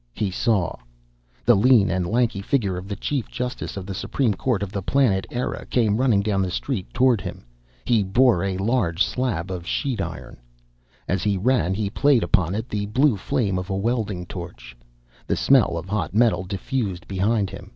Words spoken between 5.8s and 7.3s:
running down the street toward